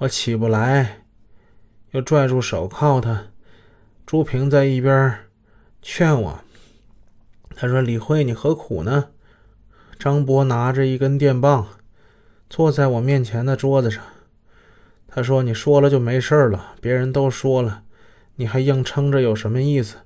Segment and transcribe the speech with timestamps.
[0.00, 1.02] 我起不来，
[1.90, 3.02] 又拽住手铐。
[3.02, 3.26] 他
[4.06, 5.14] 朱平在一边
[5.82, 6.40] 劝我，
[7.54, 9.10] 他说：“李慧，你何苦呢？”
[10.00, 11.68] 张博拿着一根电棒，
[12.48, 14.02] 坐在我面前的桌子上。
[15.06, 17.82] 他说：“你说了就没事了，别人都说了，
[18.36, 19.98] 你还硬撑着有什么意思？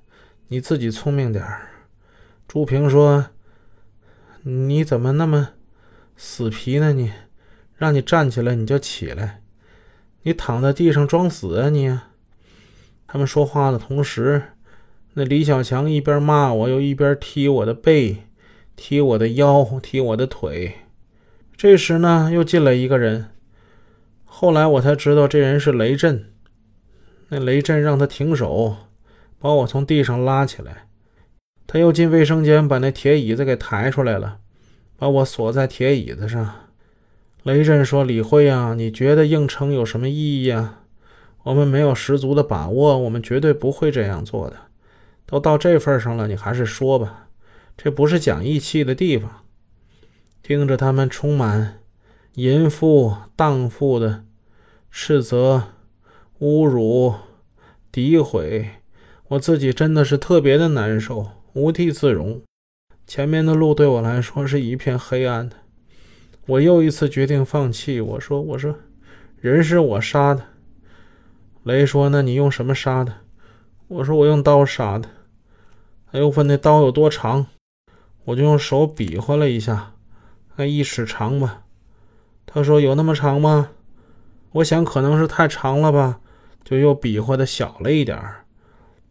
[0.48, 1.68] 你自己聪明点儿。”
[2.48, 3.26] 朱平说
[4.42, 5.50] ：“你怎么那么
[6.16, 6.92] 死皮呢？
[6.92, 7.12] 你
[7.76, 9.40] 让你站起来你就起来，
[10.25, 11.99] 你躺在地上装死啊你！”
[13.07, 14.43] 他们说话的同时，
[15.12, 18.25] 那李小强一边骂我，又一边踢我的背，
[18.75, 20.75] 踢我的腰，踢我的腿。
[21.57, 23.30] 这时呢，又进来一个人。
[24.25, 26.32] 后来我才知道，这人是雷震。
[27.29, 28.77] 那雷震让他停手，
[29.38, 30.88] 把我从地上拉起来。
[31.68, 34.38] 他又进卫生间，把那铁椅子给抬出来了，
[34.97, 36.64] 把我锁在铁椅子上。
[37.44, 40.80] 雷震说：“李慧啊，你觉得硬撑有什么意义啊？”
[41.44, 44.56] 我们没有十足的把握，我们绝对不会这样做的。
[45.27, 47.28] 都到这份上了，你还是说吧，
[47.77, 49.42] 这不是讲义气的地方。
[50.42, 51.80] 听着他们充满
[52.36, 54.24] 淫妇荡妇的
[54.91, 55.64] 斥责、
[56.41, 57.12] 侮辱、
[57.92, 58.70] 诋毁，
[59.28, 62.41] 我自己真的是特别的难受，无地自容。
[63.06, 65.56] 前面的路对我来说是一片黑暗的。
[66.47, 68.00] 我又一次决定放弃。
[68.00, 68.75] 我说：“我说，
[69.41, 70.45] 人是我杀的。”
[71.64, 73.14] 雷说：“那你用什么杀的？”
[73.89, 75.09] 我说：“我用刀杀的。”
[76.12, 77.47] 他又问：“那刀有多长？”
[78.27, 79.95] 我就用手比划了一下，
[80.56, 81.62] 那一尺长吧。
[82.47, 83.70] 他说：“有那么长吗？”
[84.53, 86.20] 我想可能是太长了吧，
[86.62, 88.45] 就又比划的小了一点儿。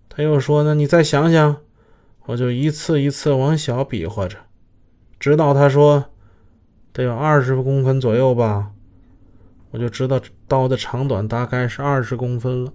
[0.08, 1.58] 他又说：“那你再想想。”
[2.28, 4.38] 我就一次一次往小比划着，
[5.20, 6.06] 直到他说
[6.94, 8.70] ：“得有二十公分左右吧。”
[9.72, 12.72] 我就知道刀的长短大概是二十公分了。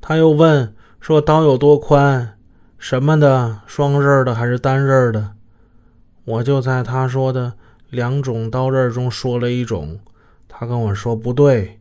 [0.00, 2.38] 他又问说：“刀有多宽？
[2.78, 3.60] 什么的？
[3.66, 5.32] 双刃的还是单刃的？”
[6.24, 7.54] 我就在他说的
[7.88, 9.98] 两种刀刃中说了一种。
[10.46, 11.80] 他跟我说不对，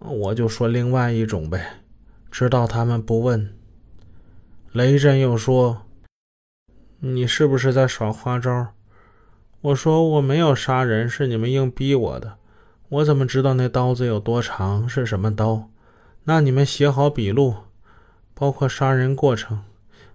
[0.00, 1.80] 我就说另外一种呗，
[2.30, 3.54] 直到他们不问。
[4.72, 5.82] 雷震又说
[7.00, 8.68] ：“你是不是在耍花招？”
[9.62, 12.34] 我说：“我没有杀人，是你们硬逼我的。”
[12.90, 14.88] 我怎么知道那刀子有多长？
[14.88, 15.70] 是什么刀？
[16.24, 17.54] 那你们写好笔录，
[18.34, 19.62] 包括杀人过程，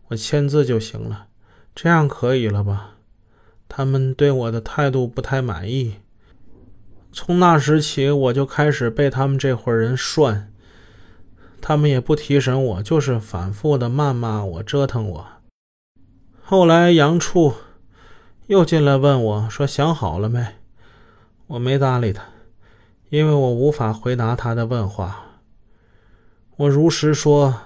[0.10, 1.28] 我签字就行了，
[1.74, 2.96] 这样可以了吧？
[3.70, 5.96] 他们对我的态度不太满意。
[7.12, 10.52] 从那时起，我就开始被他们这伙人涮。
[11.60, 15.28] 他们也不提审我，就是反复的谩骂我、折腾我。
[16.44, 17.56] 后来杨处
[18.48, 20.56] 又进来问我说：“想好了没？”
[21.48, 22.24] 我没搭理他。
[23.10, 25.40] 因为我无法回答他的问话，
[26.58, 27.62] 我如实说，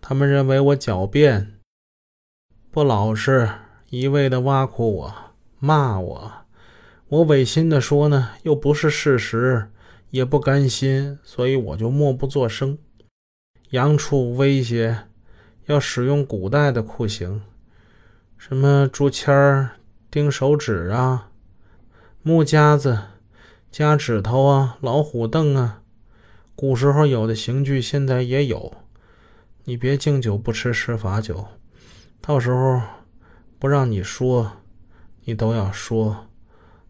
[0.00, 1.58] 他们认为我狡辩、
[2.70, 3.48] 不老实，
[3.90, 5.14] 一味的挖苦我、
[5.58, 6.32] 骂我。
[7.08, 9.70] 我违心的说呢，又不是事实，
[10.10, 12.78] 也不甘心，所以我就默不作声。
[13.70, 15.06] 杨处威胁
[15.66, 17.42] 要使用古代的酷刑，
[18.38, 19.70] 什么竹签儿、
[20.14, 21.30] 钉手指啊、
[22.22, 23.00] 木夹子。
[23.72, 25.82] 夹指头啊，老虎凳啊，
[26.54, 28.72] 古时候有的刑具现在也有。
[29.64, 31.48] 你别敬酒不吃吃罚酒，
[32.20, 32.80] 到时候
[33.58, 34.52] 不让你说，
[35.24, 36.28] 你都要说，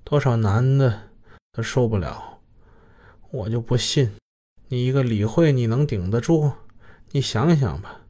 [0.04, 1.04] 多少男的
[1.50, 2.40] 都受不了。
[3.30, 4.12] 我就不信
[4.68, 6.52] 你一个李慧你能顶得住？
[7.12, 8.02] 你想想吧。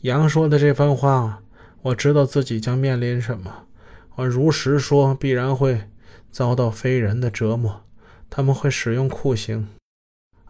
[0.00, 1.42] 杨说的这番话，
[1.82, 3.66] 我知道自己将面临什么。
[4.16, 5.88] 我如实说，必然会
[6.30, 7.84] 遭到非人的折磨。
[8.28, 9.66] 他们会使用酷刑，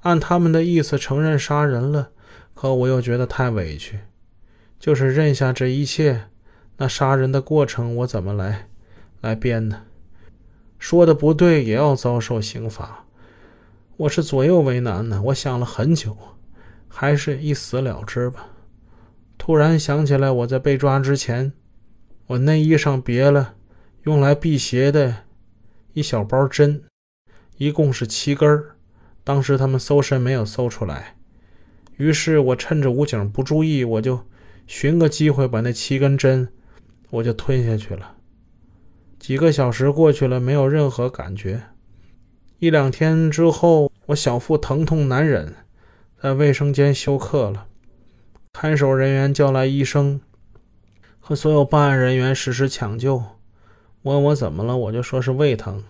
[0.03, 2.11] 按他们的意思承认杀人了，
[2.53, 4.01] 可我又觉得太委屈，
[4.79, 6.25] 就是认下这一切，
[6.77, 8.69] 那杀人的过程我怎么来
[9.23, 9.85] 来编呢？
[10.79, 13.07] 说的不对也要遭受刑罚，
[13.97, 15.23] 我是左右为难呢。
[15.27, 16.17] 我想了很久，
[16.87, 18.49] 还是一死了之吧。
[19.39, 21.55] 突然想起来，我在被抓之前，
[22.31, 23.57] 我内衣上别了
[24.05, 25.25] 用来辟邪的
[25.95, 26.85] 一小包针。
[27.57, 28.77] 一共是七根儿，
[29.25, 31.17] 当时他们搜身没有搜出来，
[31.97, 34.25] 于是我趁着武警不注意，我就
[34.69, 36.49] 寻个机会把那七根针
[37.11, 38.15] 我就吞下去了。
[39.19, 41.65] 几个小时过去了，没有任何感觉。
[42.61, 45.57] 一两天之后，我小腹疼痛难忍，
[46.23, 47.67] 在卫生间休克了。
[48.53, 50.21] 看守人员叫来医生
[51.21, 53.23] 和所有办案人员实施抢救，
[54.03, 55.85] 问我怎么了，我就说是胃疼。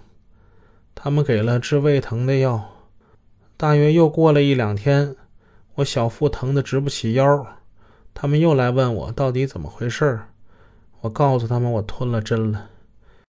[0.95, 2.71] 他们给了治胃疼的药，
[3.57, 5.17] 大约又过了一两天，
[5.77, 7.47] 我小腹疼得直不起腰，
[8.13, 10.21] 他们又来问我到底怎么回事
[11.03, 12.70] 我告诉他们我吞了针了。